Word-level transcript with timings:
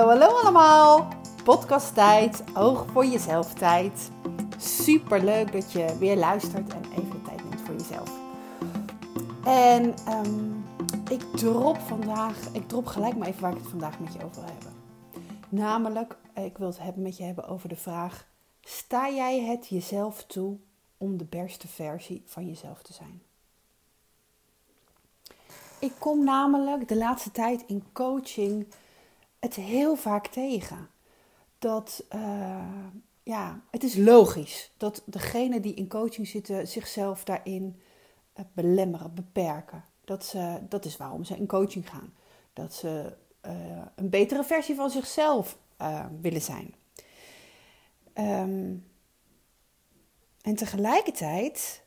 Hallo, 0.00 0.26
allemaal. 0.26 1.08
Podcast 1.44 1.94
tijd, 1.94 2.44
oog 2.54 2.86
voor 2.92 3.06
jezelf 3.06 3.54
tijd. 3.54 4.10
Super 4.58 5.24
leuk 5.24 5.52
dat 5.52 5.72
je 5.72 5.96
weer 5.98 6.16
luistert 6.16 6.72
en 6.74 6.82
even 6.92 7.22
tijd 7.22 7.44
neemt 7.44 7.60
voor 7.60 7.74
jezelf. 7.74 8.18
En 9.44 9.94
ehm, 10.06 10.50
ik 11.10 11.22
drop 11.36 11.78
vandaag, 11.78 12.36
ik 12.52 12.68
drop 12.68 12.86
gelijk 12.86 13.16
maar 13.16 13.28
even 13.28 13.40
waar 13.40 13.50
ik 13.52 13.58
het 13.58 13.68
vandaag 13.68 14.00
met 14.00 14.12
je 14.12 14.24
over 14.24 14.42
wil 14.42 14.52
hebben. 14.52 14.72
Namelijk, 15.48 16.16
ik 16.34 16.58
wil 16.58 16.68
het 16.68 16.78
hebben 16.78 17.02
met 17.02 17.16
je 17.16 17.24
hebben 17.24 17.48
over 17.48 17.68
de 17.68 17.76
vraag: 17.76 18.26
sta 18.60 19.10
jij 19.10 19.40
het 19.40 19.68
jezelf 19.68 20.24
toe 20.24 20.56
om 20.98 21.16
de 21.16 21.26
beste 21.26 21.68
versie 21.68 22.22
van 22.26 22.46
jezelf 22.46 22.82
te 22.82 22.92
zijn? 22.92 23.22
Ik 25.78 25.92
kom 25.98 26.24
namelijk 26.24 26.88
de 26.88 26.96
laatste 26.96 27.30
tijd 27.30 27.64
in 27.66 27.84
coaching 27.92 28.66
het 29.40 29.54
heel 29.54 29.96
vaak 29.96 30.26
tegen. 30.26 30.88
Dat, 31.58 32.04
uh, 32.14 32.86
ja, 33.22 33.60
het 33.70 33.82
is 33.82 33.96
logisch 33.96 34.72
dat 34.76 35.02
degenen 35.04 35.62
die 35.62 35.74
in 35.74 35.88
coaching 35.88 36.26
zitten 36.26 36.68
zichzelf 36.68 37.24
daarin 37.24 37.80
uh, 38.38 38.44
belemmeren, 38.52 39.14
beperken. 39.14 39.84
Dat, 40.04 40.24
ze, 40.24 40.58
dat 40.68 40.84
is 40.84 40.96
waarom 40.96 41.24
ze 41.24 41.36
in 41.36 41.46
coaching 41.46 41.90
gaan. 41.90 42.14
Dat 42.52 42.74
ze 42.74 43.16
uh, 43.46 43.52
een 43.94 44.10
betere 44.10 44.44
versie 44.44 44.74
van 44.74 44.90
zichzelf 44.90 45.58
willen 46.20 46.42
zijn. 46.42 46.74
Um, 48.14 48.86
en 50.42 50.54
tegelijkertijd 50.54 51.84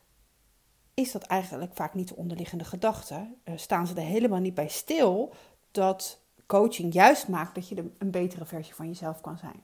is 0.93 1.11
dat 1.11 1.23
eigenlijk 1.23 1.75
vaak 1.75 1.93
niet 1.93 2.07
de 2.07 2.15
onderliggende 2.15 2.63
gedachte. 2.63 3.27
staan 3.55 3.87
ze 3.87 3.95
er 3.95 4.01
helemaal 4.01 4.39
niet 4.39 4.53
bij 4.53 4.67
stil 4.67 5.33
dat 5.71 6.22
coaching 6.53 6.93
juist 6.93 7.27
maakt 7.27 7.55
dat 7.55 7.69
je 7.69 7.91
een 7.97 8.11
betere 8.11 8.45
versie 8.45 8.75
van 8.75 8.87
jezelf 8.87 9.21
kan 9.21 9.37
zijn. 9.37 9.63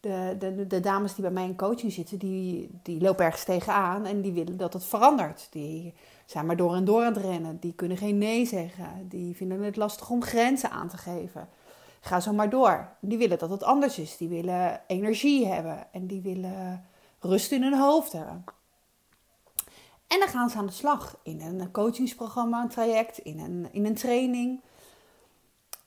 De, 0.00 0.36
de, 0.38 0.66
de 0.66 0.80
dames 0.80 1.14
die 1.14 1.22
bij 1.22 1.32
mij 1.32 1.44
in 1.44 1.56
coaching 1.56 1.92
zitten, 1.92 2.18
die, 2.18 2.70
die 2.82 3.00
lopen 3.00 3.24
ergens 3.24 3.44
tegenaan 3.44 4.06
en 4.06 4.20
die 4.20 4.32
willen 4.32 4.56
dat 4.56 4.72
het 4.72 4.84
verandert. 4.84 5.48
Die 5.50 5.94
zijn 6.26 6.46
maar 6.46 6.56
door 6.56 6.74
en 6.74 6.84
door 6.84 7.04
aan 7.04 7.14
het 7.14 7.22
rennen. 7.22 7.58
Die 7.60 7.72
kunnen 7.72 7.96
geen 7.96 8.18
nee 8.18 8.46
zeggen. 8.46 9.08
Die 9.08 9.36
vinden 9.36 9.62
het 9.62 9.76
lastig 9.76 10.10
om 10.10 10.22
grenzen 10.22 10.70
aan 10.70 10.88
te 10.88 10.96
geven. 10.96 11.48
Ga 12.00 12.20
zo 12.20 12.32
maar 12.32 12.50
door. 12.50 12.88
Die 13.00 13.18
willen 13.18 13.38
dat 13.38 13.50
het 13.50 13.62
anders 13.62 13.98
is. 13.98 14.16
Die 14.16 14.28
willen 14.28 14.80
energie 14.86 15.46
hebben 15.46 15.86
en 15.92 16.06
die 16.06 16.20
willen 16.20 16.84
rust 17.20 17.52
in 17.52 17.62
hun 17.62 17.78
hoofd 17.78 18.12
hebben. 18.12 18.44
En 20.06 20.18
dan 20.18 20.28
gaan 20.28 20.50
ze 20.50 20.58
aan 20.58 20.66
de 20.66 20.72
slag 20.72 21.18
in 21.22 21.40
een 21.40 21.70
coachingsprogramma, 21.70 22.62
een 22.62 22.68
traject, 22.68 23.18
in 23.18 23.38
een, 23.38 23.68
in 23.72 23.86
een 23.86 23.94
training. 23.94 24.60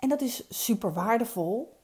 En 0.02 0.10
dat 0.10 0.22
is 0.22 0.44
super 0.50 0.94
waardevol. 0.94 1.80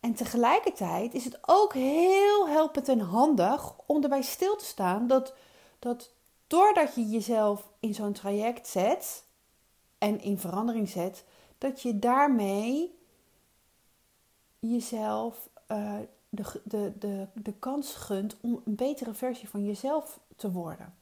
En 0.00 0.14
tegelijkertijd 0.14 1.14
is 1.14 1.24
het 1.24 1.38
ook 1.40 1.74
heel 1.74 2.48
helpend 2.48 2.88
en 2.88 3.00
handig 3.00 3.78
om 3.86 4.02
erbij 4.02 4.22
stil 4.22 4.56
te 4.56 4.64
staan 4.64 5.06
dat, 5.06 5.34
dat 5.78 6.10
doordat 6.46 6.94
je 6.94 7.08
jezelf 7.08 7.68
in 7.80 7.94
zo'n 7.94 8.12
traject 8.12 8.68
zet 8.68 9.24
en 9.98 10.20
in 10.20 10.38
verandering 10.38 10.88
zet, 10.88 11.24
dat 11.58 11.82
je 11.82 11.98
daarmee 11.98 12.98
jezelf 14.58 15.48
uh, 15.68 15.94
de, 16.28 16.60
de, 16.64 16.92
de, 16.98 17.26
de 17.34 17.52
kans 17.52 17.94
gunt 17.94 18.36
om 18.40 18.62
een 18.64 18.74
betere 18.74 19.14
versie 19.14 19.48
van 19.48 19.64
jezelf 19.64 20.20
te 20.36 20.52
worden. 20.52 20.94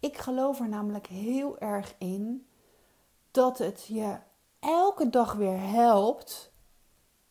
Ik 0.00 0.18
geloof 0.18 0.60
er 0.60 0.68
namelijk 0.68 1.06
heel 1.06 1.58
erg 1.58 1.94
in 1.98 2.46
dat 3.30 3.58
het 3.58 3.84
je 3.88 4.16
elke 4.62 5.10
dag 5.10 5.32
weer 5.32 5.60
helpt 5.60 6.52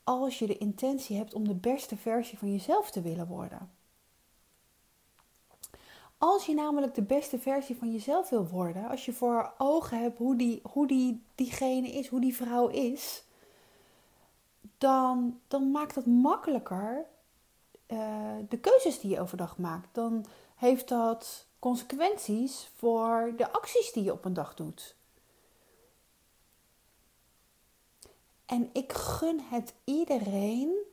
als 0.03 0.39
je 0.39 0.47
de 0.47 0.57
intentie 0.57 1.17
hebt 1.17 1.33
om 1.33 1.47
de 1.47 1.55
beste 1.55 1.97
versie 1.97 2.37
van 2.37 2.51
jezelf 2.51 2.91
te 2.91 3.01
willen 3.01 3.27
worden. 3.27 3.71
Als 6.17 6.45
je 6.45 6.53
namelijk 6.53 6.95
de 6.95 7.03
beste 7.03 7.39
versie 7.39 7.77
van 7.77 7.91
jezelf 7.91 8.29
wil 8.29 8.47
worden, 8.47 8.89
als 8.89 9.05
je 9.05 9.13
voor 9.13 9.53
ogen 9.57 9.99
hebt 9.99 10.17
hoe, 10.17 10.35
die, 10.35 10.61
hoe 10.63 10.87
die, 10.87 11.23
diegene 11.35 11.91
is, 11.91 12.07
hoe 12.07 12.21
die 12.21 12.35
vrouw 12.35 12.67
is, 12.67 13.23
dan, 14.77 15.39
dan 15.47 15.71
maakt 15.71 15.95
dat 15.95 16.05
makkelijker 16.05 17.05
uh, 17.87 18.35
de 18.49 18.59
keuzes 18.59 18.99
die 18.99 19.11
je 19.11 19.21
overdag 19.21 19.57
maakt. 19.57 19.87
Dan 19.91 20.25
heeft 20.55 20.87
dat 20.87 21.47
consequenties 21.59 22.71
voor 22.75 23.33
de 23.37 23.51
acties 23.51 23.91
die 23.91 24.03
je 24.03 24.11
op 24.11 24.25
een 24.25 24.33
dag 24.33 24.53
doet. 24.53 24.95
En 28.51 28.69
ik 28.73 28.93
gun 28.93 29.39
het 29.39 29.73
iedereen 29.83 30.85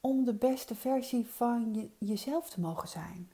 om 0.00 0.24
de 0.24 0.34
beste 0.34 0.74
versie 0.74 1.26
van 1.26 1.74
je, 1.74 1.90
jezelf 1.98 2.50
te 2.50 2.60
mogen 2.60 2.88
zijn. 2.88 3.32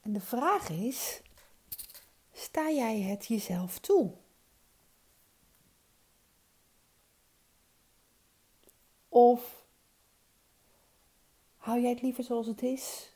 En 0.00 0.12
de 0.12 0.20
vraag 0.20 0.68
is: 0.68 1.22
sta 2.32 2.70
jij 2.70 3.00
het 3.00 3.26
jezelf 3.26 3.78
toe? 3.78 4.12
Of 9.08 9.66
hou 11.56 11.80
jij 11.80 11.90
het 11.90 12.02
liever 12.02 12.24
zoals 12.24 12.46
het 12.46 12.62
is? 12.62 13.12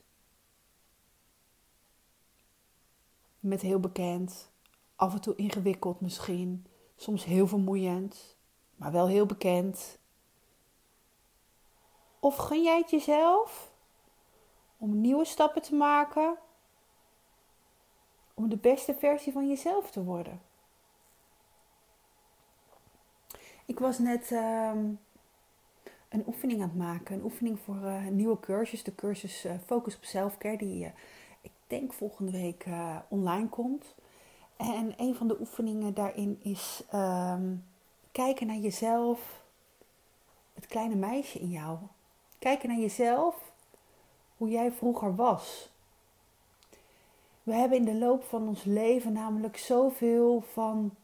Met 3.41 3.61
heel 3.61 3.81
bekend, 3.81 4.51
af 4.95 5.12
en 5.12 5.21
toe 5.21 5.37
ingewikkeld 5.37 6.01
misschien 6.01 6.67
Soms 6.97 7.25
heel 7.25 7.47
vermoeiend, 7.47 8.37
maar 8.77 8.93
wel 8.93 9.09
heel 9.09 9.27
bekend. 9.27 9.99
Of 12.21 12.37
gun 12.37 12.62
jij 12.62 12.79
het 12.79 12.91
jezelf 12.91 13.73
om 14.77 15.01
nieuwe 15.01 15.25
stappen 15.25 15.62
te 15.62 15.75
maken 15.75 16.37
om 18.35 18.49
de 18.49 18.56
beste 18.56 18.95
versie 18.95 19.33
van 19.33 19.49
jezelf 19.49 19.91
te 19.91 20.05
worden? 20.05 20.41
Ik 23.65 23.79
was 23.79 23.99
net 23.99 24.33
ehm, 24.33 24.85
een 26.09 26.25
oefening 26.27 26.62
aan 26.62 26.69
het 26.69 26.79
maken, 26.79 27.15
een 27.15 27.25
oefening 27.25 27.61
voor 27.61 27.77
een 27.77 28.17
nieuwe 28.17 28.41
cursus, 28.41 28.83
de 28.83 28.95
cursus 28.95 29.45
uh, 29.45 29.53
Focus 29.65 29.97
op 29.97 30.05
Selfcare, 30.05 30.56
die 30.56 30.85
uh, 30.85 30.91
ik 31.41 31.53
denk 31.67 31.93
volgende 31.93 32.33
week 32.33 32.67
online 33.09 33.49
komt. 33.49 33.95
En 34.56 34.94
een 34.97 35.15
van 35.15 35.28
de 35.28 35.41
oefeningen 35.41 35.94
daarin 35.94 36.39
is 36.43 36.83
ehm, 36.91 37.55
kijken 38.12 38.47
naar 38.47 38.56
jezelf, 38.56 39.43
het 40.55 40.67
kleine 40.67 40.94
meisje 40.94 41.39
in 41.39 41.50
jou. 41.50 41.78
Kijken 42.39 42.69
naar 42.69 42.78
jezelf, 42.78 43.53
hoe 44.37 44.49
jij 44.49 44.72
vroeger 44.72 45.15
was. 45.15 45.69
We 47.43 47.55
hebben 47.55 47.78
in 47.78 47.84
de 47.84 47.94
loop 47.94 48.25
van 48.25 48.49
ons 48.49 48.65
leven 48.65 49.12
namelijk 49.12 49.56
zoveel 49.56 50.44
van, 50.53 50.94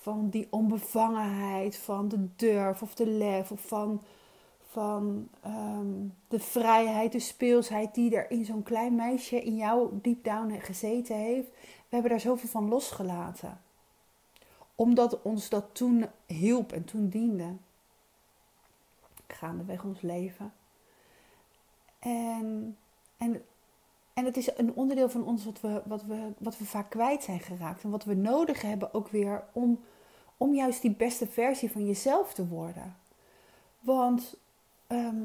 van 0.00 0.28
die 0.28 0.46
onbevangenheid, 0.50 1.76
van 1.76 2.08
de 2.08 2.28
durf 2.36 2.82
of 2.82 2.94
de 2.94 3.06
lef 3.06 3.50
of 3.50 3.60
van, 3.60 4.02
van 4.74 5.28
ehm, 5.40 6.06
de 6.28 6.38
vrijheid, 6.38 7.12
de 7.12 7.18
speelsheid 7.18 7.94
die 7.94 8.16
er 8.16 8.30
in 8.30 8.44
zo'n 8.44 8.62
klein 8.62 8.94
meisje 8.94 9.42
in 9.42 9.56
jou 9.56 9.98
deep 10.02 10.24
down 10.24 10.58
gezeten 10.60 11.16
heeft. 11.16 11.48
We 11.50 11.88
hebben 11.88 12.10
daar 12.10 12.20
zoveel 12.20 12.48
van 12.48 12.68
losgelaten. 12.68 13.60
Omdat 14.74 15.22
ons 15.22 15.48
dat 15.48 15.64
toen 15.72 16.06
hielp 16.26 16.72
en 16.72 16.84
toen 16.84 17.08
diende. 17.08 17.52
Gaandeweg 19.26 19.84
ons 19.84 20.00
leven. 20.00 20.52
En, 21.98 22.76
en, 23.16 23.44
en 24.14 24.24
het 24.24 24.36
is 24.36 24.56
een 24.56 24.74
onderdeel 24.74 25.08
van 25.08 25.24
ons 25.24 25.44
wat 25.44 25.60
we, 25.60 25.82
wat, 25.84 26.02
we, 26.02 26.32
wat 26.38 26.58
we 26.58 26.64
vaak 26.64 26.90
kwijt 26.90 27.22
zijn 27.22 27.40
geraakt. 27.40 27.82
En 27.82 27.90
wat 27.90 28.04
we 28.04 28.14
nodig 28.14 28.62
hebben 28.62 28.94
ook 28.94 29.08
weer 29.08 29.44
om, 29.52 29.80
om 30.36 30.54
juist 30.54 30.82
die 30.82 30.94
beste 30.94 31.26
versie 31.26 31.70
van 31.70 31.86
jezelf 31.86 32.34
te 32.34 32.46
worden. 32.46 32.96
Want 33.80 34.36
ehm, 34.94 35.16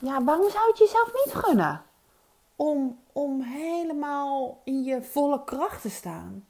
ja, 0.00 0.24
waarom 0.24 0.50
zou 0.50 0.68
het 0.68 0.78
jezelf 0.78 1.10
niet 1.24 1.34
gunnen? 1.34 1.84
om, 2.56 2.98
om 3.12 3.40
helemaal 3.40 4.60
in 4.64 4.84
je 4.84 5.02
volle 5.02 5.44
kracht 5.44 5.82
te 5.82 5.90
staan? 5.90 6.46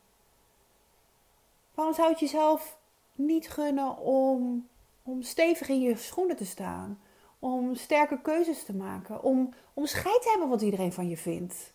Waarom 1.74 1.94
zou 1.94 2.10
het 2.10 2.20
jezelf 2.20 2.78
niet 3.14 3.48
gunnen 3.48 3.98
om, 3.98 4.68
om 5.02 5.22
stevig 5.22 5.68
in 5.68 5.80
je 5.80 5.96
schoenen 5.96 6.36
te 6.36 6.46
staan? 6.46 7.00
Om 7.38 7.74
sterke 7.74 8.20
keuzes 8.20 8.64
te 8.64 8.74
maken? 8.74 9.22
Om, 9.22 9.54
om 9.74 9.86
scheid 9.86 10.22
te 10.22 10.28
hebben 10.28 10.48
wat 10.48 10.62
iedereen 10.62 10.92
van 10.92 11.08
je 11.08 11.16
vindt? 11.16 11.72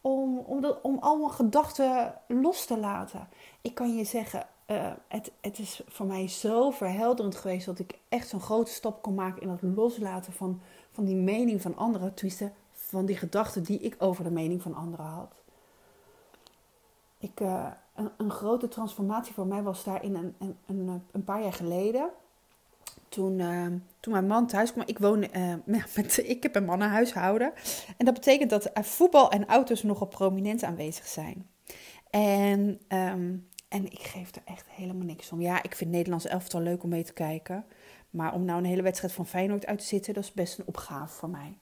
Om, 0.00 0.38
om, 0.38 0.60
dat, 0.60 0.80
om 0.80 0.98
allemaal 0.98 1.28
gedachten 1.28 2.14
los 2.26 2.64
te 2.64 2.76
laten. 2.76 3.28
Ik 3.60 3.74
kan 3.74 3.96
je 3.96 4.04
zeggen, 4.04 4.46
uh, 4.70 4.92
het, 5.08 5.32
het 5.40 5.58
is 5.58 5.82
voor 5.88 6.06
mij 6.06 6.28
zo 6.28 6.70
verhelderend 6.70 7.34
geweest 7.34 7.66
dat 7.66 7.78
ik 7.78 7.98
echt 8.08 8.28
zo'n 8.28 8.40
grote 8.40 8.70
stap 8.70 9.02
kon 9.02 9.14
maken 9.14 9.42
in 9.42 9.48
het 9.48 9.62
loslaten 9.62 10.32
van, 10.32 10.60
van 10.90 11.04
die 11.04 11.16
mening 11.16 11.62
van 11.62 11.76
anderen. 11.76 12.14
Tenminste, 12.14 12.50
van 12.72 13.06
die 13.06 13.16
gedachten 13.16 13.62
die 13.62 13.78
ik 13.78 13.94
over 13.98 14.24
de 14.24 14.30
mening 14.30 14.62
van 14.62 14.74
anderen 14.74 15.06
had. 15.06 15.34
ik, 17.18 17.40
uh, 17.40 17.66
een, 17.94 18.10
een, 18.16 18.30
grote 18.30 18.68
transformatie 18.68 19.34
voor 19.34 19.46
mij 19.46 19.62
was 19.62 19.84
daarin 19.84 20.14
een, 20.14 20.34
een, 20.38 20.56
een, 20.66 21.02
een 21.12 21.24
paar 21.24 21.42
jaar 21.42 21.52
geleden. 21.52 22.10
Toen, 23.08 23.38
uh, 23.38 23.66
toen 24.00 24.12
mijn 24.12 24.26
man 24.26 24.46
thuis 24.46 24.72
kwam. 24.72 24.86
Ik, 24.86 24.98
woon, 24.98 25.26
uh, 25.36 25.54
met, 25.94 26.22
ik 26.24 26.42
heb 26.42 26.54
een 26.54 26.64
mannenhuishouden. 26.64 27.52
En 27.96 28.04
dat 28.04 28.14
betekent 28.14 28.50
dat 28.50 28.70
voetbal 28.74 29.30
en 29.30 29.46
auto's 29.46 29.82
nogal 29.82 30.06
prominent 30.06 30.62
aanwezig 30.62 31.06
zijn. 31.06 31.48
En, 32.10 32.80
um, 32.88 33.48
en 33.70 33.84
ik 33.84 34.02
geef 34.02 34.34
er 34.34 34.42
echt 34.44 34.66
helemaal 34.68 35.06
niks 35.06 35.32
om. 35.32 35.40
Ja, 35.40 35.62
ik 35.62 35.74
vind 35.74 35.90
Nederlands 35.90 36.26
elftal 36.26 36.60
leuk 36.60 36.82
om 36.82 36.88
mee 36.88 37.04
te 37.04 37.12
kijken. 37.12 37.64
Maar 38.10 38.34
om 38.34 38.44
nou 38.44 38.58
een 38.58 38.64
hele 38.64 38.82
wedstrijd 38.82 39.12
van 39.12 39.26
Feyenoord 39.26 39.66
uit 39.66 39.78
te 39.78 39.84
zitten, 39.84 40.14
dat 40.14 40.24
is 40.24 40.32
best 40.32 40.58
een 40.58 40.66
opgave 40.66 41.14
voor 41.14 41.28
mij. 41.28 41.58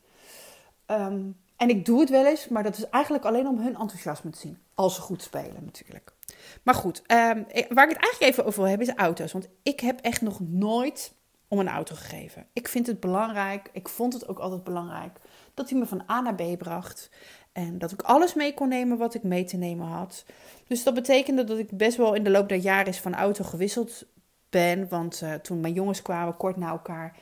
Um, 0.86 1.36
en 1.56 1.68
ik 1.68 1.84
doe 1.84 2.00
het 2.00 2.10
wel 2.10 2.26
eens, 2.26 2.48
maar 2.48 2.62
dat 2.62 2.76
is 2.76 2.88
eigenlijk 2.88 3.24
alleen 3.24 3.46
om 3.46 3.58
hun 3.58 3.76
enthousiasme 3.76 4.30
te 4.30 4.38
zien. 4.38 4.58
Als 4.74 4.94
ze 4.94 5.00
goed 5.00 5.22
spelen 5.22 5.64
natuurlijk. 5.64 6.12
Maar 6.62 6.74
goed, 6.74 6.98
um, 6.98 7.06
waar 7.68 7.88
ik 7.88 7.96
het 7.96 8.02
eigenlijk 8.02 8.20
even 8.20 8.44
over 8.44 8.60
wil 8.60 8.68
hebben 8.68 8.86
is 8.86 8.94
auto's. 8.94 9.32
Want 9.32 9.48
ik 9.62 9.80
heb 9.80 10.00
echt 10.00 10.20
nog 10.20 10.40
nooit 10.40 11.14
om 11.48 11.58
een 11.58 11.68
auto 11.68 11.94
gegeven. 11.94 12.46
Ik 12.52 12.68
vind 12.68 12.86
het 12.86 13.00
belangrijk, 13.00 13.70
ik 13.72 13.88
vond 13.88 14.12
het 14.12 14.28
ook 14.28 14.38
altijd 14.38 14.64
belangrijk, 14.64 15.20
dat 15.54 15.70
hij 15.70 15.78
me 15.78 15.86
van 15.86 16.04
A 16.10 16.20
naar 16.20 16.34
B 16.34 16.58
bracht. 16.58 17.10
En 17.58 17.78
dat 17.78 17.92
ik 17.92 18.02
alles 18.02 18.34
mee 18.34 18.54
kon 18.54 18.68
nemen 18.68 18.98
wat 18.98 19.14
ik 19.14 19.22
mee 19.22 19.44
te 19.44 19.56
nemen 19.56 19.86
had. 19.86 20.24
Dus 20.66 20.84
dat 20.84 20.94
betekende 20.94 21.44
dat 21.44 21.58
ik 21.58 21.76
best 21.76 21.96
wel 21.96 22.14
in 22.14 22.24
de 22.24 22.30
loop 22.30 22.48
der 22.48 22.58
jaren 22.58 22.94
van 22.94 23.14
auto 23.14 23.44
gewisseld 23.44 24.04
ben. 24.50 24.88
Want 24.88 25.20
uh, 25.22 25.34
toen 25.34 25.60
mijn 25.60 25.72
jongens 25.72 26.02
kwamen 26.02 26.36
kort 26.36 26.56
na 26.56 26.68
elkaar, 26.68 27.16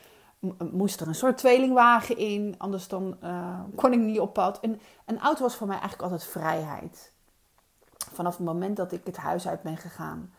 moest 0.71 1.01
er 1.01 1.07
een 1.07 1.15
soort 1.15 1.37
tweelingwagen 1.37 2.17
in. 2.17 2.55
Anders 2.57 2.87
dan 2.87 3.17
uh, 3.23 3.59
kon 3.75 3.93
ik 3.93 3.99
niet 3.99 4.19
op 4.19 4.33
pad. 4.33 4.59
En 4.59 4.79
een 5.05 5.19
auto 5.19 5.41
was 5.41 5.55
voor 5.55 5.67
mij 5.67 5.79
eigenlijk 5.79 6.11
altijd 6.11 6.29
vrijheid. 6.29 7.11
Vanaf 8.13 8.37
het 8.37 8.45
moment 8.45 8.77
dat 8.77 8.91
ik 8.91 9.01
het 9.05 9.17
huis 9.17 9.47
uit 9.47 9.61
ben 9.61 9.77
gegaan. 9.77 10.33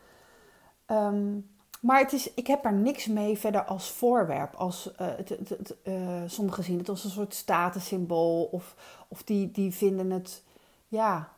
Um, 0.86 1.50
maar 1.80 2.00
het 2.00 2.12
is, 2.12 2.34
ik 2.34 2.46
heb 2.46 2.62
daar 2.62 2.74
niks 2.74 3.06
mee 3.06 3.38
verder 3.38 3.64
als 3.64 3.90
voorwerp. 3.90 4.54
Als, 4.54 4.92
uh, 5.00 5.06
het, 5.16 5.28
het, 5.28 5.76
uh, 5.84 6.22
sommigen 6.26 6.64
zien 6.64 6.78
het 6.78 6.88
als 6.88 7.04
een 7.04 7.10
soort 7.10 7.34
statussymbool. 7.34 8.44
Of, 8.44 8.74
of 9.08 9.22
die, 9.22 9.50
die 9.50 9.72
vinden 9.72 10.10
het, 10.10 10.42
ja, 10.88 11.36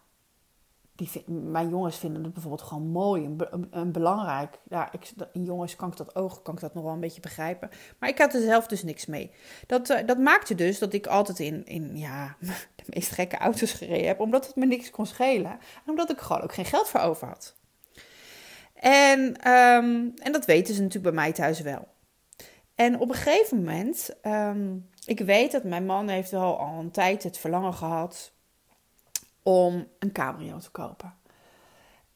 die 1.00 1.24
mijn 1.26 1.68
jongens 1.68 1.96
vinden 1.96 2.24
het 2.24 2.32
bijvoorbeeld 2.32 2.68
gewoon 2.68 2.86
mooi 2.86 3.36
en, 3.70 3.92
belangrijk. 3.92 4.58
Ja, 4.68 4.92
ik, 4.92 5.12
in 5.32 5.44
jongens 5.44 5.76
kan 5.76 5.90
ik 5.90 5.96
dat 5.96 6.14
oog, 6.14 6.42
kan 6.42 6.54
ik 6.54 6.60
dat 6.60 6.74
nog 6.74 6.84
wel 6.84 6.92
een 6.92 7.00
beetje 7.00 7.20
begrijpen. 7.20 7.70
Maar 7.98 8.08
ik 8.08 8.18
had 8.18 8.34
er 8.34 8.40
zelf 8.40 8.66
dus 8.66 8.82
niks 8.82 9.06
mee. 9.06 9.30
Dat, 9.66 9.90
uh, 9.90 10.06
dat 10.06 10.18
maakte 10.18 10.54
dus 10.54 10.78
dat 10.78 10.92
ik 10.92 11.06
altijd 11.06 11.38
in, 11.38 11.66
in 11.66 11.96
ja, 11.96 12.36
de 12.76 12.84
meest 12.86 13.10
gekke 13.10 13.36
auto's 13.36 13.72
gereden 13.72 14.06
heb. 14.06 14.20
Omdat 14.20 14.46
het 14.46 14.56
me 14.56 14.66
niks 14.66 14.90
kon 14.90 15.06
schelen. 15.06 15.50
En 15.50 15.86
omdat 15.86 16.10
ik 16.10 16.18
gewoon 16.18 16.42
ook 16.42 16.54
geen 16.54 16.64
geld 16.64 16.88
voor 16.88 17.00
over 17.00 17.28
had. 17.28 17.54
En, 18.80 19.50
um, 19.50 20.12
en 20.16 20.32
dat 20.32 20.44
weten 20.44 20.74
ze 20.74 20.82
natuurlijk 20.82 21.14
bij 21.14 21.24
mij 21.24 21.32
thuis 21.32 21.60
wel. 21.60 21.88
En 22.74 22.98
op 22.98 23.08
een 23.08 23.14
gegeven 23.14 23.56
moment, 23.56 24.10
um, 24.26 24.88
ik 25.04 25.20
weet 25.20 25.52
dat 25.52 25.64
mijn 25.64 25.86
man 25.86 26.08
heeft 26.08 26.32
al 26.32 26.78
een 26.78 26.90
tijd 26.90 27.22
het 27.22 27.38
verlangen 27.38 27.74
gehad 27.74 28.32
om 29.42 29.86
een 29.98 30.12
cabrio 30.12 30.58
te 30.58 30.70
kopen. 30.70 31.14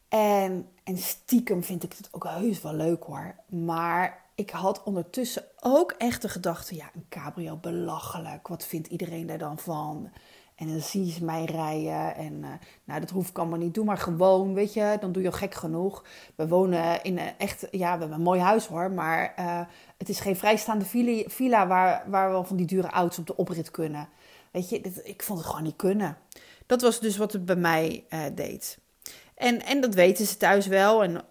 En, 0.09 0.69
en 0.85 0.97
stiekem 0.99 1.63
vind 1.63 1.83
ik 1.83 1.95
het 1.97 2.09
ook 2.11 2.25
heus 2.25 2.63
wel 2.63 2.75
leuk 2.75 3.03
hoor. 3.03 3.35
Maar 3.47 4.23
ik 4.35 4.51
had 4.51 4.83
ondertussen 4.83 5.45
ook 5.61 5.93
echt 5.93 6.23
de 6.23 6.29
gedachte: 6.29 6.75
ja, 6.75 6.91
een 6.95 7.07
cabrio 7.09 7.57
belachelijk. 7.57 8.49
Wat 8.49 8.65
vindt 8.67 8.89
iedereen 8.89 9.27
daar 9.27 9.39
dan 9.39 9.59
van? 9.59 10.11
En 10.55 10.69
dan 10.69 10.81
zie 10.81 11.07
je 11.07 11.13
ze 11.13 11.25
mij 11.25 11.45
rijden. 11.45 12.15
En 12.15 12.33
uh, 12.33 12.49
nou, 12.85 13.01
dat 13.01 13.11
hoef 13.11 13.29
ik 13.29 13.39
allemaal 13.39 13.59
niet. 13.59 13.75
Doe 13.75 13.85
maar 13.85 13.99
gewoon, 13.99 14.55
weet 14.55 14.73
je. 14.73 14.97
Dan 15.01 15.13
doe 15.13 15.23
je 15.23 15.33
gek 15.33 15.55
genoeg. 15.55 16.05
We 16.35 16.49
wonen 16.49 17.03
in 17.03 17.19
een 17.19 17.39
echt... 17.39 17.67
Ja, 17.71 17.93
we 17.93 17.99
hebben 17.99 18.13
een 18.13 18.21
mooi 18.21 18.41
huis 18.41 18.67
hoor. 18.67 18.91
Maar 18.91 19.35
uh, 19.39 19.61
het 19.99 20.09
is 20.09 20.21
geen 20.21 20.37
vrijstaande 20.37 20.85
villa, 21.27 21.67
waar, 21.67 22.05
waar 22.11 22.39
we 22.39 22.47
van 22.47 22.57
die 22.57 22.67
dure 22.67 22.89
auto's 22.89 23.19
op 23.19 23.27
de 23.27 23.37
oprit 23.37 23.71
kunnen. 23.71 24.09
Weet 24.51 24.69
je, 24.69 24.81
ik 25.05 25.23
vond 25.23 25.39
het 25.39 25.49
gewoon 25.49 25.65
niet 25.65 25.77
kunnen. 25.77 26.17
Dat 26.67 26.83
was 26.83 27.01
dus 27.01 27.17
wat 27.17 27.33
het 27.33 27.45
bij 27.45 27.57
mij 27.57 28.05
uh, 28.11 28.21
deed. 28.35 28.79
En, 29.35 29.65
en 29.65 29.81
dat 29.81 29.95
weten 29.95 30.27
ze 30.27 30.37
thuis 30.37 30.67
wel. 30.67 31.03
En 31.03 31.23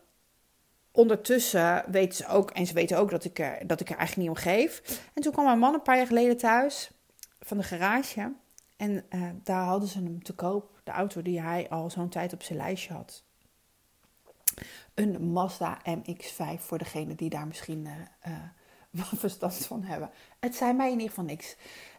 ondertussen 0.92 1.84
weten 1.92 2.16
ze 2.16 2.28
ook... 2.28 2.52
En 2.52 2.66
ze 2.66 2.74
weten 2.74 2.98
ook 2.98 3.10
dat 3.10 3.24
ik, 3.24 3.40
er, 3.40 3.68
dat 3.68 3.80
ik 3.80 3.90
er 3.90 3.98
eigenlijk 3.98 4.30
niet 4.30 4.38
om 4.38 4.44
geef. 4.44 5.02
En 5.14 5.22
toen 5.22 5.32
kwam 5.32 5.46
mijn 5.46 5.60
man 5.60 5.74
een 5.74 5.82
paar 5.82 5.98
jaar 5.98 6.08
geleden 6.08 6.38
thuis 6.38 6.92
van 7.40 7.58
de 7.58 7.64
garage... 7.64 8.32
En 8.84 9.06
uh, 9.10 9.30
daar 9.44 9.66
hadden 9.66 9.90
ze 9.90 9.98
hem 9.98 10.24
te 10.24 10.34
koop, 10.34 10.82
de 10.84 10.92
auto 10.92 11.22
die 11.22 11.42
hij 11.42 11.70
al 11.70 11.90
zo'n 11.90 12.10
tijd 12.10 12.34
op 12.34 12.44
zijn 12.44 12.58
lijstje 12.58 12.94
had. 12.94 13.24
Een 14.94 15.32
Mazda 15.32 15.78
MX-5 15.86 16.60
voor 16.60 16.78
degene 16.78 17.16
die 17.16 17.30
daar 17.30 17.48
misschien 17.48 17.86
uh, 18.28 18.34
uh, 18.92 19.14
verstand 19.14 19.66
van 19.66 19.84
hebben. 19.84 20.10
Het 20.40 20.56
zei 20.56 20.74
mij 20.74 20.88
in 20.88 20.94
ieder 20.94 21.10
geval 21.10 21.24
niks. 21.24 21.56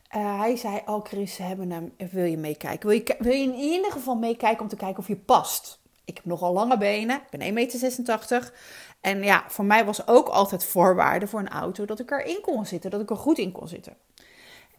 hij 0.09 0.57
zei, 0.57 0.81
oh 0.87 1.05
Chris, 1.05 1.35
ze 1.35 1.43
hebben 1.43 1.71
hem, 1.71 1.95
wil 2.11 2.25
je 2.25 2.37
meekijken? 2.37 2.89
Wil 2.89 2.99
je, 2.99 3.17
wil 3.19 3.33
je 3.33 3.43
in 3.43 3.55
ieder 3.55 3.93
geval 3.93 4.15
meekijken 4.15 4.63
om 4.63 4.69
te 4.69 4.77
kijken 4.77 4.99
of 4.99 5.09
je 5.09 5.17
past? 5.17 5.81
Ik 6.05 6.17
heb 6.17 6.25
nogal 6.25 6.53
lange 6.53 6.79
benen, 6.79 7.17
ik 7.17 7.39
ben 7.39 7.41
1,86 7.41 7.55
meter. 7.55 8.53
En 9.01 9.23
ja, 9.23 9.45
voor 9.49 9.65
mij 9.65 9.85
was 9.85 10.07
ook 10.07 10.29
altijd 10.29 10.65
voorwaarde 10.65 11.27
voor 11.27 11.41
een 11.41 11.49
auto 11.49 11.85
dat 11.85 12.01
ik 12.01 12.11
erin 12.11 12.41
kon 12.41 12.67
zitten, 12.67 12.91
dat 12.91 13.01
ik 13.01 13.11
er 13.11 13.17
goed 13.17 13.39
in 13.39 13.53
kon 13.53 13.69
zitten. 13.69 13.97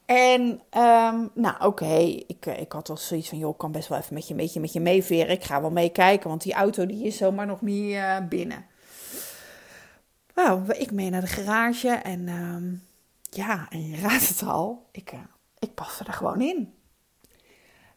En 0.05 0.41
um, 0.77 1.29
nou 1.33 1.55
oké, 1.59 1.95
ik, 2.27 2.45
ik 2.45 2.71
had 2.71 2.89
al 2.89 2.97
zoiets 2.97 3.29
van, 3.29 3.37
joh, 3.37 3.49
ik 3.49 3.57
kan 3.57 3.71
best 3.71 3.87
wel 3.87 3.97
even 3.97 4.13
met 4.13 4.27
je, 4.27 4.31
een 4.31 4.39
beetje 4.39 4.59
met 4.59 4.73
je 4.73 4.79
meeveren. 4.79 5.29
Ik 5.29 5.43
ga 5.43 5.61
wel 5.61 5.71
meekijken, 5.71 6.29
want 6.29 6.41
die 6.41 6.53
auto 6.53 6.85
die 6.85 7.05
is 7.05 7.17
zomaar 7.17 7.45
nog 7.45 7.61
niet 7.61 7.93
uh, 7.93 8.17
binnen. 8.29 8.65
Nou, 10.35 10.73
ik 10.73 10.91
mee 10.91 11.09
naar 11.09 11.21
de 11.21 11.27
garage 11.27 11.89
en 11.89 12.27
um, 12.27 12.83
ja, 13.29 13.67
en 13.69 13.87
je 13.89 14.01
raadt 14.01 14.27
het 14.27 14.43
al, 14.43 14.85
ik, 14.91 15.13
uh, 15.13 15.19
ik 15.59 15.73
paste 15.73 16.03
er 16.03 16.13
gewoon 16.13 16.41
in. 16.41 16.73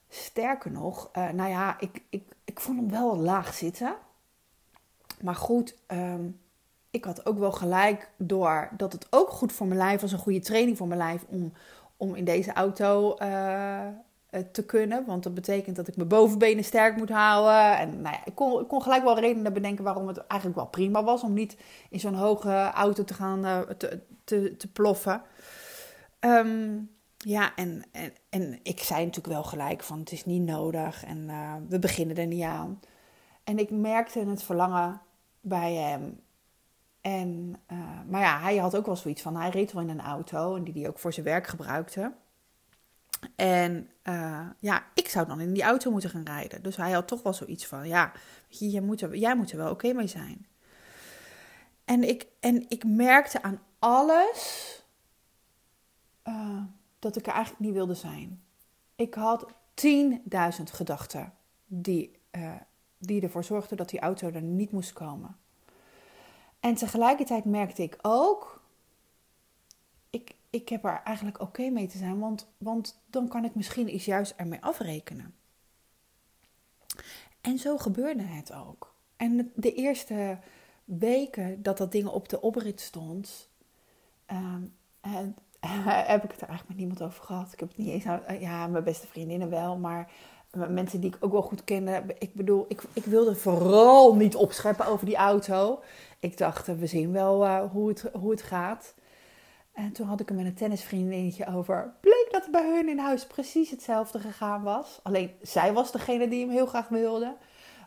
Sterker 0.08 0.70
nog, 0.70 1.10
nou 1.12 1.50
ja, 1.50 1.80
ik, 1.80 2.02
ik, 2.10 2.22
ik 2.44 2.60
vond 2.60 2.78
hem 2.78 2.90
wel 2.90 3.16
laag 3.16 3.54
zitten. 3.54 3.96
Maar 5.20 5.34
goed, 5.34 5.76
um, 5.86 6.40
ik 6.90 7.04
had 7.04 7.26
ook 7.26 7.38
wel 7.38 7.52
gelijk 7.52 8.10
door 8.16 8.70
dat 8.76 8.92
het 8.92 9.06
ook 9.10 9.30
goed 9.30 9.52
voor 9.52 9.66
mijn 9.66 9.80
lijf 9.80 10.00
was, 10.00 10.12
een 10.12 10.18
goede 10.18 10.40
training 10.40 10.76
voor 10.76 10.86
mijn 10.86 11.00
lijf 11.00 11.24
om 11.28 11.52
om 11.98 12.14
in 12.14 12.24
deze 12.24 12.52
auto 12.52 13.16
uh, 13.22 13.86
te 14.52 14.64
kunnen. 14.64 15.04
Want 15.06 15.22
dat 15.22 15.34
betekent 15.34 15.76
dat 15.76 15.88
ik 15.88 15.96
mijn 15.96 16.08
bovenbenen 16.08 16.64
sterk 16.64 16.96
moet 16.96 17.08
houden. 17.08 17.78
En 17.78 18.00
nou 18.00 18.14
ja, 18.14 18.24
ik, 18.24 18.34
kon, 18.68 18.82
gelijk 18.82 19.04
wel 19.04 19.18
redenen 19.18 19.52
bedenken 19.52 19.84
waarom 19.84 20.08
het 20.08 20.26
eigenlijk 20.26 20.60
wel 20.60 20.68
prima 20.68 21.04
was 21.04 21.22
om 21.22 21.32
niet 21.32 21.56
in 21.90 22.00
zo'n 22.00 22.14
hoge 22.14 22.70
auto 22.74 23.04
te 23.04 23.14
gaan 23.14 23.44
uh, 23.44 23.60
te, 24.24 24.56
te, 24.56 24.68
ploffen. 24.72 25.22
Um, 26.20 26.90
ja, 27.16 27.54
en, 27.54 27.84
en, 27.92 28.12
en 28.28 28.60
ik 28.62 28.80
zei 28.80 29.04
natuurlijk 29.04 29.34
wel 29.34 29.44
gelijk 29.44 29.82
van 29.82 29.98
het 29.98 30.12
is 30.12 30.24
niet 30.24 30.42
nodig 30.42 31.04
en 31.04 31.26
we 31.68 31.78
beginnen 31.78 32.16
er 32.16 32.26
niet 32.26 32.42
aan. 32.42 32.80
En 33.44 33.58
ik 33.58 33.70
merkte 33.70 34.18
het 34.18 34.42
verlangen 34.42 35.00
bij 35.40 35.74
hem 35.74 36.20
en, 37.00 37.60
uh, 37.72 38.00
maar 38.08 38.20
ja, 38.20 38.40
hij 38.40 38.56
had 38.56 38.76
ook 38.76 38.86
wel 38.86 38.96
zoiets 38.96 39.22
van, 39.22 39.36
hij 39.36 39.50
reed 39.50 39.72
wel 39.72 39.82
in 39.82 39.88
een 39.88 40.00
auto 40.00 40.56
en 40.56 40.64
die 40.64 40.74
hij 40.74 40.88
ook 40.88 40.98
voor 40.98 41.12
zijn 41.12 41.26
werk 41.26 41.46
gebruikte. 41.46 42.12
En 43.36 43.90
uh, 44.04 44.46
ja, 44.58 44.86
ik 44.94 45.08
zou 45.08 45.26
dan 45.26 45.40
in 45.40 45.52
die 45.52 45.62
auto 45.62 45.90
moeten 45.90 46.10
gaan 46.10 46.24
rijden. 46.24 46.62
Dus 46.62 46.76
hij 46.76 46.90
had 46.90 47.08
toch 47.08 47.22
wel 47.22 47.32
zoiets 47.32 47.66
van, 47.66 47.88
ja, 47.88 48.12
je, 48.48 48.80
moet 48.80 49.00
er, 49.00 49.16
jij 49.16 49.36
moet 49.36 49.50
er 49.50 49.56
wel 49.56 49.70
oké 49.70 49.92
mee 49.92 50.06
zijn. 50.06 50.46
En 51.84 52.08
ik, 52.08 52.26
en 52.40 52.64
ik 52.68 52.84
merkte 52.84 53.42
aan 53.42 53.60
alles 53.78 54.82
uh, 56.28 56.62
dat 56.98 57.16
ik 57.16 57.26
er 57.26 57.32
eigenlijk 57.32 57.64
niet 57.64 57.72
wilde 57.72 57.94
zijn. 57.94 58.42
Ik 58.94 59.14
had 59.14 59.52
10.000 59.86 60.62
gedachten 60.62 61.32
die, 61.66 62.18
die 62.98 63.22
ervoor 63.22 63.44
zorgden 63.44 63.76
dat 63.76 63.88
die 63.88 64.00
auto 64.00 64.30
er 64.30 64.42
niet 64.42 64.72
moest 64.72 64.92
komen. 64.92 65.36
En 66.60 66.74
tegelijkertijd 66.74 67.44
merkte 67.44 67.82
ik 67.82 67.98
ook, 68.02 68.62
ik, 70.10 70.34
ik 70.50 70.68
heb 70.68 70.84
er 70.84 71.00
eigenlijk 71.04 71.40
oké 71.40 71.68
mee 71.68 71.86
te 71.86 71.98
zijn, 71.98 72.18
want, 72.18 72.48
want 72.58 73.00
dan 73.06 73.28
kan 73.28 73.44
ik 73.44 73.54
misschien 73.54 73.94
iets 73.94 74.04
juist 74.04 74.34
ermee 74.36 74.62
afrekenen. 74.62 75.34
En 77.40 77.58
zo 77.58 77.78
gebeurde 77.78 78.22
het 78.22 78.52
ook. 78.52 78.94
En 79.16 79.52
de 79.54 79.74
eerste 79.74 80.38
weken 80.84 81.62
dat 81.62 81.78
dat 81.78 81.92
ding 81.92 82.08
op 82.08 82.28
de 82.28 82.40
oprit 82.40 82.80
stond, 82.80 83.50
uh, 84.32 84.54
heb 86.12 86.24
ik 86.24 86.30
het 86.30 86.40
er 86.40 86.48
eigenlijk 86.48 86.68
met 86.68 86.76
niemand 86.76 87.02
over 87.02 87.24
gehad. 87.24 87.52
Ik 87.52 87.60
heb 87.60 87.68
het 87.68 87.78
niet 87.78 87.88
eens, 87.88 88.04
ja, 88.40 88.66
mijn 88.66 88.84
beste 88.84 89.06
vriendinnen 89.06 89.50
wel, 89.50 89.78
maar 89.78 90.12
mensen 90.66 91.00
die 91.00 91.10
ik 91.10 91.16
ook 91.20 91.32
wel 91.32 91.42
goed 91.42 91.64
kende. 91.64 92.02
Ik 92.18 92.34
bedoel, 92.34 92.64
ik, 92.68 92.82
ik 92.92 93.04
wilde 93.04 93.34
vooral 93.34 94.14
niet 94.14 94.36
opscheppen 94.36 94.86
over 94.86 95.06
die 95.06 95.16
auto. 95.16 95.80
Ik 96.18 96.38
dacht, 96.38 96.66
we 96.66 96.86
zien 96.86 97.12
wel 97.12 97.44
uh, 97.44 97.60
hoe, 97.72 97.88
het, 97.88 98.04
hoe 98.12 98.30
het 98.30 98.42
gaat. 98.42 98.94
En 99.72 99.92
toen 99.92 100.06
had 100.06 100.20
ik 100.20 100.28
er 100.28 100.34
met 100.34 100.44
een 100.44 100.54
tennisvriendinnetje 100.54 101.46
over. 101.46 101.94
Bleek 102.00 102.28
dat 102.30 102.50
bij 102.50 102.74
hun 102.74 102.88
in 102.88 102.98
huis 102.98 103.26
precies 103.26 103.70
hetzelfde 103.70 104.18
gegaan 104.18 104.62
was. 104.62 105.00
Alleen 105.02 105.30
zij 105.42 105.72
was 105.72 105.92
degene 105.92 106.28
die 106.28 106.40
hem 106.40 106.50
heel 106.50 106.66
graag 106.66 106.88
wilde. 106.88 107.36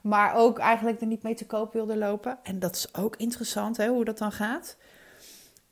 maar 0.02 0.36
ook 0.36 0.60
eigenlijk 0.60 1.02
er 1.02 1.08
niet 1.08 1.24
mee 1.24 1.36
te 1.36 1.46
koop 1.46 1.74
wilde 1.74 1.98
lopen. 1.98 2.40
En 2.44 2.60
dat 2.60 2.76
is 2.76 2.96
ook 2.96 3.16
interessant 3.16 3.78
hè, 3.78 3.88
hoe 3.88 4.06
dat 4.06 4.18
dan 4.18 4.32
gaat. 4.32 4.78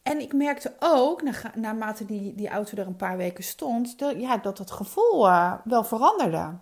En 0.03 0.19
ik 0.19 0.33
merkte 0.33 0.73
ook, 0.79 1.21
naarmate 1.55 2.05
die, 2.05 2.35
die 2.35 2.49
auto 2.49 2.77
er 2.77 2.87
een 2.87 2.95
paar 2.95 3.17
weken 3.17 3.43
stond, 3.43 3.99
dat, 3.99 4.19
ja, 4.19 4.37
dat 4.37 4.57
het 4.57 4.71
gevoel 4.71 5.27
uh, 5.27 5.53
wel 5.63 5.83
veranderde. 5.83 6.57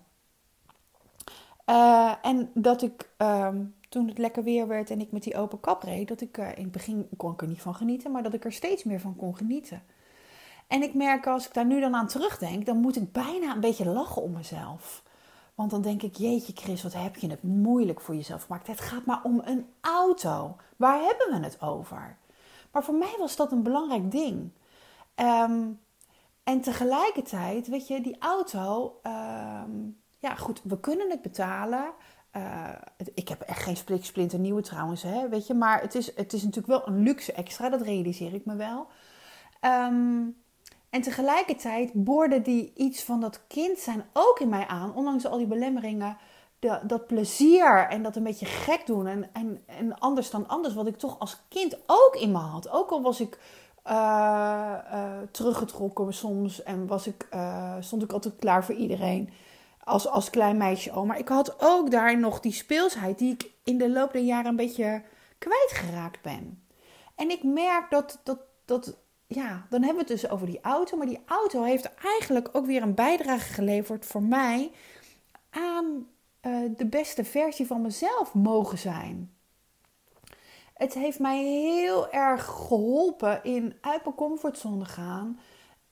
Uh, 1.70 2.14
en 2.22 2.52
dat 2.54 2.82
ik, 2.82 3.10
ehm, 3.18 3.64
toen 3.90 4.08
het 4.08 4.18
lekker 4.18 4.44
weer 4.44 4.68
werd 4.68 4.90
en 4.90 5.02
ik 5.02 5.12
met 5.12 5.24
die 5.24 5.38
open 5.38 5.60
kap 5.60 5.84
reed, 5.84 6.08
dat 6.08 6.22
ik 6.22 6.38
uh, 6.38 6.58
in 6.58 6.64
het 6.64 6.72
begin 6.72 7.10
kon 7.18 7.32
ik 7.34 7.42
er 7.42 7.48
niet 7.48 7.62
van 7.62 7.76
genieten, 7.76 8.12
maar 8.12 8.24
dat 8.24 8.34
ik 8.34 8.46
er 8.46 8.54
steeds 8.54 8.84
meer 8.84 9.00
van 9.00 9.16
kon 9.16 9.38
genieten. 9.38 9.84
En 10.68 10.82
ik 10.82 10.94
merk 10.94 11.28
als 11.28 11.48
ik 11.48 11.54
daar 11.54 11.66
nu 11.66 11.80
dan 11.80 11.96
aan 11.96 12.08
terugdenk, 12.08 12.66
dan 12.66 12.78
moet 12.78 12.96
ik 12.96 13.12
bijna 13.12 13.54
een 13.54 13.60
beetje 13.60 13.90
lachen 13.90 14.22
om 14.22 14.32
mezelf. 14.32 15.04
Want 15.56 15.72
dan 15.72 15.82
denk 15.82 16.02
ik, 16.02 16.16
jeetje 16.16 16.54
Chris, 16.56 16.84
wat 16.84 16.94
heb 16.94 17.16
je 17.16 17.30
het 17.30 17.44
moeilijk 17.44 18.02
voor 18.02 18.16
jezelf 18.16 18.44
gemaakt. 18.44 18.68
Het 18.68 18.80
gaat 18.80 19.06
maar 19.06 19.20
om 19.24 19.42
een 19.46 19.66
auto. 19.82 20.56
Waar 20.76 21.00
hebben 21.02 21.40
we 21.40 21.46
het 21.46 21.62
over? 21.62 22.18
Maar 22.72 22.84
voor 22.84 22.96
mij 22.96 23.16
was 23.20 23.36
dat 23.36 23.52
een 23.52 23.64
belangrijk 23.64 24.12
ding. 24.12 24.52
Um, 25.16 25.80
en 26.44 26.62
tegelijkertijd, 26.62 27.68
weet 27.68 27.88
je, 27.88 28.02
die 28.02 28.18
auto, 28.20 29.00
um, 29.04 30.02
ja 30.28 30.36
goed, 30.36 30.62
we 30.64 30.80
kunnen 30.80 31.10
het 31.10 31.22
betalen. 31.22 31.92
Uh, 32.36 32.70
ik 33.14 33.28
heb 33.28 33.42
echt 33.42 33.64
geen 33.64 34.02
splinter 34.02 34.40
nieuwe 34.40 34.62
trouwens, 34.62 35.04
hè, 35.04 35.30
weet 35.30 35.48
je. 35.48 35.54
Maar 35.54 35.82
het 35.82 35.96
is, 35.96 36.16
het 36.16 36.34
is 36.34 36.44
natuurlijk 36.44 36.68
wel 36.68 36.88
een 36.88 37.04
luxe 37.04 37.34
extra, 37.34 37.70
dat 37.70 37.82
realiseer 37.82 38.34
ik 38.34 38.46
me 38.46 38.56
wel. 38.56 38.88
Um, 39.62 40.36
en 40.90 41.02
tegelijkertijd 41.02 41.92
boorde 41.94 42.42
die 42.42 42.74
iets 42.76 43.04
van 43.04 43.20
dat 43.22 43.42
kind 43.48 43.80
zijn 43.80 44.04
ook 44.14 44.40
in 44.40 44.50
mij 44.50 44.68
aan, 44.68 44.96
ondanks 44.96 45.26
al 45.26 45.38
die 45.38 45.48
belemmeringen. 45.48 46.18
Dat 46.84 47.08
plezier 47.08 47.88
en 47.90 48.04
dat 48.04 48.16
een 48.16 48.24
beetje 48.24 48.46
gek 48.46 48.86
doen 48.86 49.08
en, 49.08 49.30
en, 49.34 49.64
en 49.66 50.00
anders 50.00 50.30
dan 50.30 50.48
anders, 50.48 50.74
wat 50.74 50.88
ik 50.88 50.98
toch 50.98 51.20
als 51.20 51.42
kind 51.50 51.78
ook 51.86 52.16
in 52.20 52.32
me 52.32 52.38
had. 52.38 52.70
Ook 52.70 52.90
al 52.90 53.02
was 53.02 53.20
ik 53.20 53.40
uh, 53.88 53.94
uh, 54.94 55.18
teruggetrokken 55.32 56.14
soms 56.14 56.64
en 56.64 56.88
was 56.88 57.08
ik, 57.08 57.28
stond 57.80 58.04
ik 58.04 58.12
altijd 58.12 58.36
klaar 58.36 58.66
voor 58.66 58.76
iedereen 58.76 59.30
als, 59.88 60.08
als 60.08 60.30
klein 60.30 60.58
meisje 60.58 60.92
al. 60.92 61.06
Maar 61.06 61.20
ik 61.20 61.28
had 61.28 61.56
ook 61.62 61.92
daar 61.92 62.20
nog 62.20 62.40
die 62.40 62.52
speelsheid 62.52 63.18
die 63.18 63.34
ik 63.34 63.52
in 63.64 63.78
de 63.78 63.90
loop 63.90 64.12
der 64.12 64.22
jaren 64.22 64.50
een 64.50 64.56
beetje 64.56 65.04
kwijtgeraakt 65.38 66.22
ben. 66.22 66.64
En 67.16 67.30
ik 67.30 67.44
merk 67.44 67.90
dat, 67.90 68.20
dat, 68.24 68.40
dat 68.66 68.98
ja, 69.28 69.66
dan 69.70 69.84
hebben 69.84 70.06
we 70.06 70.12
het 70.12 70.22
dus 70.22 70.30
over 70.30 70.48
die 70.48 70.62
auto. 70.62 70.98
Maar 70.98 71.08
die 71.08 71.24
auto 71.26 71.64
heeft 71.64 71.94
eigenlijk 71.94 72.50
ook 72.52 72.66
weer 72.66 72.82
een 72.82 72.96
bijdrage 72.96 73.54
geleverd 73.54 74.06
voor 74.06 74.24
mij 74.24 74.72
aan 75.50 76.08
uh, 76.42 76.72
de 76.78 76.86
beste 76.86 77.24
versie 77.24 77.68
van 77.68 77.82
mezelf 77.82 78.34
mogen 78.34 78.78
zijn. 78.78 79.32
Het 80.74 80.94
heeft 80.94 81.20
mij 81.20 81.44
heel 81.44 82.12
erg 82.12 82.46
geholpen 82.46 83.44
in 83.44 83.78
uit 83.82 84.04
mijn 84.04 84.16
comfortzone 84.16 84.86
gaan 84.86 85.40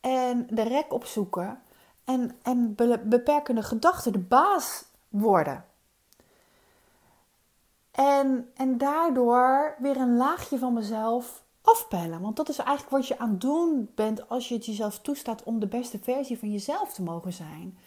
en 0.01 0.47
de 0.49 0.63
rek 0.63 0.93
opzoeken 0.93 1.61
en, 2.05 2.35
en 2.41 2.75
beperkende 3.03 3.63
gedachten 3.63 4.11
de 4.11 4.19
baas 4.19 4.85
worden. 5.09 5.65
En, 7.91 8.51
en 8.55 8.77
daardoor 8.77 9.75
weer 9.79 9.97
een 9.97 10.17
laagje 10.17 10.57
van 10.57 10.73
mezelf 10.73 11.43
afpellen. 11.61 12.21
Want 12.21 12.35
dat 12.35 12.49
is 12.49 12.57
eigenlijk 12.57 12.89
wat 12.89 13.07
je 13.07 13.19
aan 13.19 13.29
het 13.29 13.41
doen 13.41 13.91
bent 13.95 14.29
als 14.29 14.47
je 14.47 14.55
het 14.55 14.65
jezelf 14.65 14.99
toestaat 14.99 15.43
om 15.43 15.59
de 15.59 15.67
beste 15.67 15.99
versie 15.99 16.39
van 16.39 16.51
jezelf 16.51 16.93
te 16.93 17.01
mogen 17.01 17.33
zijn. 17.33 17.77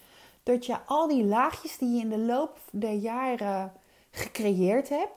Dat 0.43 0.67
je 0.67 0.77
al 0.87 1.09
die 1.09 1.25
laagjes 1.25 1.79
die 1.79 1.95
je 1.95 2.01
in 2.01 2.09
de 2.09 2.19
loop 2.19 2.59
der 2.71 2.93
jaren 2.93 3.73
gecreëerd 4.11 4.89
hebt, 4.89 5.13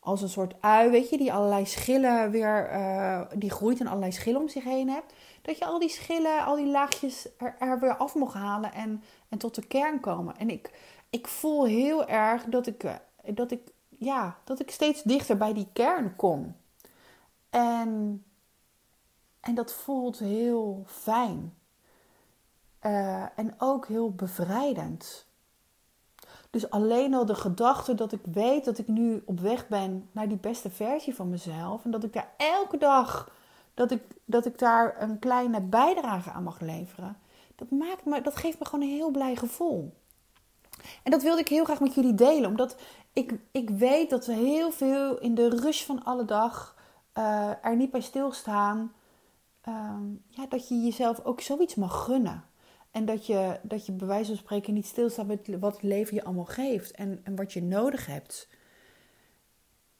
als 0.00 0.22
een 0.22 0.28
soort 0.28 0.54
ui, 0.60 0.90
weet 0.90 1.10
je, 1.10 1.18
die 1.18 1.32
allerlei 1.32 1.66
schillen 1.66 2.30
weer, 2.30 2.72
uh, 2.72 3.20
die 3.34 3.50
groeit 3.50 3.80
en 3.80 3.86
allerlei 3.86 4.12
schillen 4.12 4.40
om 4.40 4.48
zich 4.48 4.64
heen 4.64 4.88
hebt. 4.88 5.12
Dat 5.48 5.58
je 5.58 5.64
al 5.64 5.78
die 5.78 5.88
schillen, 5.88 6.44
al 6.44 6.56
die 6.56 6.66
laagjes 6.66 7.28
er, 7.38 7.56
er, 7.58 7.80
weer 7.80 7.96
af 7.96 8.14
mag 8.14 8.32
halen 8.32 8.72
en, 8.72 9.02
en 9.28 9.38
tot 9.38 9.54
de 9.54 9.66
kern 9.66 10.00
komen. 10.00 10.36
En 10.36 10.50
ik, 10.50 10.70
ik 11.10 11.26
voel 11.26 11.64
heel 11.64 12.06
erg 12.06 12.44
dat 12.44 12.66
ik, 12.66 12.84
eh, 12.84 12.94
dat, 13.24 13.50
ik, 13.50 13.60
ja, 13.88 14.38
dat 14.44 14.60
ik 14.60 14.70
steeds 14.70 15.02
dichter 15.02 15.36
bij 15.36 15.52
die 15.52 15.68
kern 15.72 16.16
kom. 16.16 16.56
En, 17.50 18.24
en 19.40 19.54
dat 19.54 19.72
voelt 19.72 20.18
heel 20.18 20.84
fijn. 20.86 21.54
Uh, 22.82 23.38
en 23.38 23.54
ook 23.58 23.86
heel 23.86 24.10
bevrijdend. 24.10 25.26
Dus 26.50 26.70
alleen 26.70 27.14
al 27.14 27.26
de 27.26 27.34
gedachte 27.34 27.94
dat 27.94 28.12
ik 28.12 28.22
weet 28.32 28.64
dat 28.64 28.78
ik 28.78 28.88
nu 28.88 29.22
op 29.26 29.40
weg 29.40 29.68
ben 29.68 30.08
naar 30.12 30.28
die 30.28 30.38
beste 30.38 30.70
versie 30.70 31.14
van 31.14 31.28
mezelf. 31.28 31.84
En 31.84 31.90
dat 31.90 32.04
ik 32.04 32.12
daar 32.12 32.32
elke 32.36 32.76
dag, 32.76 33.30
dat 33.78 33.90
ik, 33.90 34.02
dat 34.24 34.46
ik 34.46 34.58
daar 34.58 35.02
een 35.02 35.18
kleine 35.18 35.60
bijdrage 35.60 36.30
aan 36.30 36.42
mag 36.42 36.60
leveren. 36.60 37.16
Dat, 37.54 37.70
maakt 37.70 38.04
me, 38.04 38.20
dat 38.20 38.36
geeft 38.36 38.58
me 38.58 38.64
gewoon 38.64 38.84
een 38.84 38.94
heel 38.94 39.10
blij 39.10 39.36
gevoel. 39.36 39.94
En 41.02 41.10
dat 41.10 41.22
wilde 41.22 41.40
ik 41.40 41.48
heel 41.48 41.64
graag 41.64 41.80
met 41.80 41.94
jullie 41.94 42.14
delen. 42.14 42.50
Omdat 42.50 42.76
ik, 43.12 43.34
ik 43.50 43.70
weet 43.70 44.10
dat 44.10 44.26
we 44.26 44.32
heel 44.32 44.70
veel 44.70 45.18
in 45.18 45.34
de 45.34 45.48
rush 45.48 45.84
van 45.84 46.04
alle 46.04 46.24
dag 46.24 46.76
uh, 47.18 47.64
er 47.64 47.76
niet 47.76 47.90
bij 47.90 48.00
stilstaan. 48.00 48.92
Um, 49.68 50.22
ja, 50.28 50.46
dat 50.48 50.68
je 50.68 50.80
jezelf 50.80 51.24
ook 51.24 51.40
zoiets 51.40 51.74
mag 51.74 52.04
gunnen. 52.04 52.44
En 52.90 53.04
dat 53.04 53.26
je, 53.26 53.60
dat 53.62 53.86
je 53.86 53.92
bij 53.92 54.06
wijze 54.06 54.28
van 54.28 54.36
spreken 54.36 54.74
niet 54.74 54.86
stilstaat 54.86 55.26
met 55.26 55.58
wat 55.60 55.72
het 55.72 55.82
leven 55.82 56.14
je 56.14 56.24
allemaal 56.24 56.44
geeft 56.44 56.90
en, 56.90 57.20
en 57.24 57.36
wat 57.36 57.52
je 57.52 57.62
nodig 57.62 58.06
hebt. 58.06 58.48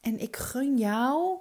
En 0.01 0.19
ik 0.19 0.35
gun 0.35 0.77
jou 0.77 1.37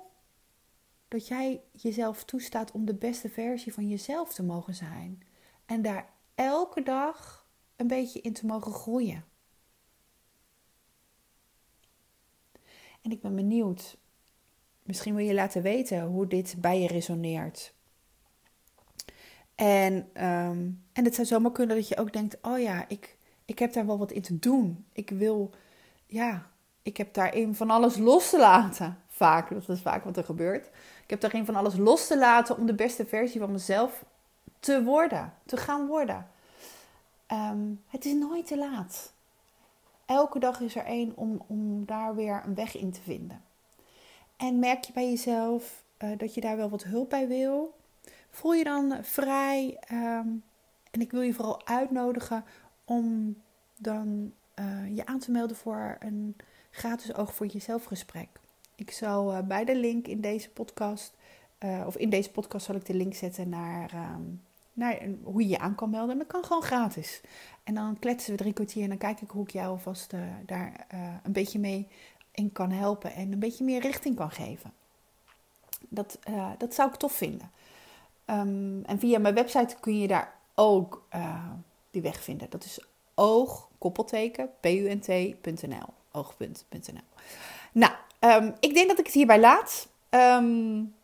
dat 1.09 1.29
jij 1.29 1.63
jezelf 1.73 2.25
toestaat 2.25 2.73
om 2.73 2.85
de 2.85 2.95
beste 2.95 3.29
versie 3.29 3.73
van 3.73 3.89
jezelf 3.89 4.35
te 4.35 4.43
mogen 4.43 4.75
zijn. 4.75 5.23
En 5.67 5.83
daar 5.83 6.13
elke 6.35 6.83
dag 6.83 7.49
een 7.77 7.87
beetje 7.87 8.21
in 8.21 8.33
te 8.33 8.47
mogen 8.47 8.73
groeien. 8.73 9.25
En 13.03 13.11
ik 13.11 13.21
ben 13.21 13.35
benieuwd 13.35 13.99
Misschien 14.89 15.15
wil 15.15 15.25
je 15.25 15.35
laten 15.35 15.63
weten 15.63 16.03
hoe 16.03 16.27
dit 16.27 16.55
bij 16.59 16.81
je 16.81 16.87
resoneert. 16.87 17.75
En, 19.55 19.95
um, 20.25 20.85
en 20.93 21.05
het 21.05 21.15
zou 21.15 21.27
zomaar 21.27 21.53
kunnen 21.53 21.77
dat 21.77 21.89
je 21.89 21.97
ook 21.97 22.13
denkt: 22.13 22.39
oh 22.43 22.61
ja, 22.61 22.89
ik, 22.89 23.19
ik 23.45 23.59
heb 23.59 23.73
daar 23.73 23.87
wel 23.87 23.99
wat 23.99 24.13
in 24.13 24.23
te 24.23 24.39
doen. 24.39 24.87
Ik 24.93 25.11
wil, 25.11 25.51
ja, 26.07 26.51
ik 26.83 26.97
heb 26.97 27.15
daarin 27.15 27.55
van 27.55 27.71
alles 27.71 27.97
los 27.97 28.31
te 28.31 28.39
laten. 28.39 28.99
Vaak, 29.19 29.51
dat 29.51 29.69
is 29.69 29.81
vaak 29.81 30.05
wat 30.05 30.17
er 30.17 30.25
gebeurt. 30.25 30.67
Ik 31.03 31.11
heb 31.11 31.21
daarin 31.21 31.45
van 31.45 31.57
alles 31.57 31.77
los 31.77 32.07
te 32.07 32.19
laten 32.19 32.57
om 32.57 32.67
de 32.67 32.75
beste 32.75 33.07
versie 33.07 33.41
van 33.41 33.53
mezelf 33.53 34.05
te 34.61 34.85
worden, 34.85 35.33
te 35.47 35.57
gaan 35.57 35.87
worden. 35.87 36.27
Um, 37.33 37.83
het 37.89 38.05
is 38.05 38.13
nooit 38.13 38.47
te 38.47 38.59
laat. 38.59 39.13
Elke 40.07 40.39
dag 40.39 40.61
is 40.61 40.77
er 40.77 40.85
één 40.85 41.13
om, 41.15 41.43
om 41.47 41.85
daar 41.87 42.15
weer 42.15 42.43
een 42.45 42.55
weg 42.55 42.77
in 42.77 42.93
te 42.93 43.01
vinden. 43.01 43.43
En 44.37 44.59
merk 44.59 44.85
je 44.85 44.93
bij 44.93 45.09
jezelf 45.09 45.83
uh, 45.99 46.19
dat 46.19 46.35
je 46.35 46.41
daar 46.41 46.57
wel 46.57 46.71
wat 46.71 46.83
hulp 46.83 47.11
bij 47.11 47.29
wil? 47.29 47.75
Voel 48.31 48.55
je 48.55 48.65
dan 48.65 48.99
vrij. 49.03 49.79
Um, 49.93 50.43
en 50.91 51.01
ik 51.01 51.11
wil 51.11 51.21
je 51.21 51.35
vooral 51.35 51.67
uitnodigen 51.67 52.45
om 52.85 53.37
dan 53.77 54.33
uh, 54.55 54.97
je 54.97 55.07
aan 55.07 55.19
te 55.19 55.31
melden 55.31 55.57
voor 55.57 55.97
een 55.99 56.37
gratis 56.71 57.15
oog 57.15 57.35
voor 57.35 57.47
jezelf 57.47 57.85
gesprek. 57.85 58.29
Ik 58.79 58.91
zal 58.91 59.35
uh, 59.35 59.41
bij 59.41 59.65
de 59.65 59.77
link 59.77 60.07
in 60.07 60.21
deze 60.21 60.51
podcast, 60.51 61.17
of 61.87 61.97
in 61.97 62.11
deze 62.11 62.31
podcast 62.31 62.67
zal 62.67 62.75
ik 62.75 62.87
de 62.87 62.95
link 62.95 63.15
zetten 63.15 63.49
naar, 63.49 64.15
um, 64.15 64.43
naar 64.73 64.99
hoe 65.23 65.43
je 65.43 65.49
je 65.49 65.59
aan 65.59 65.75
kan 65.75 65.91
melden. 65.91 66.11
En 66.11 66.19
dat 66.19 66.27
kan 66.27 66.45
gewoon 66.45 66.63
gratis. 66.63 67.21
En 67.65 67.75
dan 67.75 67.99
kletsen 67.99 68.31
we 68.33 68.39
drie 68.39 68.53
kwartier 68.53 68.83
en 68.83 68.89
dan 68.89 68.99
kijk 68.99 69.21
ik 69.21 69.31
hoe 69.31 69.43
ik 69.43 69.51
jou 69.51 69.69
alvast 69.69 70.15
daar 70.47 70.87
een 71.23 71.33
beetje 71.33 71.59
mee 71.59 71.89
in 72.33 72.53
kan 72.53 72.71
helpen 72.71 73.13
en 73.13 73.33
een 73.33 73.39
beetje 73.39 73.65
meer 73.65 73.81
richting 73.81 74.17
kan 74.17 74.31
geven. 74.31 74.73
Dat, 75.89 76.19
dat 76.59 76.75
zou 76.75 76.91
ik 76.91 76.97
tof 76.97 77.13
vinden. 77.13 77.51
Um, 78.27 78.85
en 78.85 78.99
via 78.99 79.19
mijn 79.19 79.35
website 79.35 79.77
kun 79.81 79.99
je 79.99 80.07
daar 80.07 80.35
ook 80.55 81.09
die 81.91 82.03
weg 82.03 82.23
vinden. 82.23 82.51
Dat 82.51 82.65
is 82.65 82.87
oog, 83.15 83.69
koppelteken, 83.79 84.51
punt.nl. 84.61 85.87
Oogpunt.nl. 86.13 87.01
Nou, 87.73 87.93
um, 88.21 88.55
ik 88.61 88.75
denk 88.75 88.89
dat 88.89 88.99
ik 88.99 89.05
het 89.05 89.15
hierbij 89.15 89.41
laat. 89.41 89.89
Um, 90.11 90.95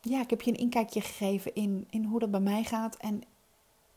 ja, 0.00 0.20
ik 0.20 0.30
heb 0.30 0.42
je 0.42 0.50
een 0.50 0.58
inkijkje 0.58 1.00
gegeven 1.00 1.54
in, 1.54 1.86
in 1.90 2.04
hoe 2.04 2.18
dat 2.18 2.30
bij 2.30 2.40
mij 2.40 2.64
gaat. 2.64 2.96
En 2.96 3.22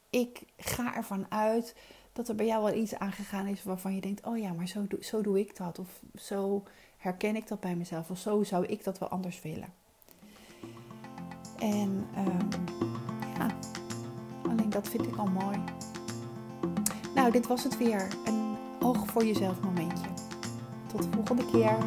ik 0.10 0.42
ga 0.58 0.96
ervan 0.96 1.26
uit 1.30 1.76
dat 2.14 2.28
er 2.28 2.36
bij 2.36 2.46
jou 2.46 2.64
wel 2.64 2.74
iets 2.74 2.96
aangegaan 2.96 3.48
is 3.48 3.64
waarvan 3.64 3.96
je 3.96 4.02
denkt: 4.02 4.26
oh 4.26 4.38
ja, 4.38 4.54
maar 4.54 4.68
zo, 4.68 4.86
zo 5.00 5.22
doe 5.22 5.40
ik 5.40 5.58
dat. 5.58 5.80
Of 5.80 5.88
zo 6.22 6.64
herken 6.98 7.36
ik 7.36 7.48
dat 7.48 7.60
bij 7.60 7.76
mezelf. 7.76 8.10
Of 8.10 8.18
zo 8.18 8.44
zou 8.44 8.66
ik 8.66 8.84
dat 8.84 9.00
wel 9.00 9.10
anders 9.10 9.42
willen. 9.42 9.74
En 11.60 12.08
um, 12.18 12.48
ja, 13.38 13.48
alleen 14.44 14.70
dat 14.70 14.88
vind 14.88 15.06
ik 15.08 15.18
al 15.18 15.28
mooi. 15.28 15.58
Nou, 17.16 17.32
dit 17.32 17.48
was 17.48 17.64
het 17.64 17.78
weer. 17.78 18.08
Een 18.26 18.58
oog 18.80 19.06
voor 19.08 19.26
jezelf 19.26 19.62
momentje. 19.62 20.08
Tot 20.88 21.04
de 21.04 21.10
volgende 21.12 21.46
keer. 21.52 21.78